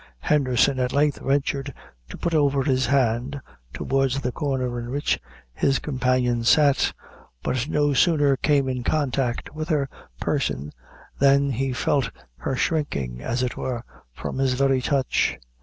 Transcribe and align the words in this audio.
Henderson, 0.21 0.79
at 0.79 0.93
length, 0.93 1.19
ventured 1.19 1.71
to 2.09 2.17
put 2.17 2.33
over 2.33 2.63
his 2.63 2.87
hand 2.87 3.39
towards 3.71 4.19
the 4.19 4.31
corner 4.31 4.79
in 4.79 4.89
which 4.89 5.19
his 5.53 5.77
companion 5.77 6.43
sat; 6.43 6.91
but 7.43 7.55
it 7.55 7.69
no 7.69 7.93
sooner 7.93 8.35
came 8.35 8.67
in 8.67 8.83
contact 8.83 9.53
with 9.53 9.69
her 9.69 9.87
person, 10.19 10.71
than 11.19 11.51
he 11.51 11.71
felt 11.71 12.09
her 12.37 12.55
shrinking, 12.55 13.21
as 13.21 13.43
it 13.43 13.55
were, 13.55 13.83
from 14.15 14.39
his 14.39 14.53
very 14.53 14.81
touch. 14.81 15.37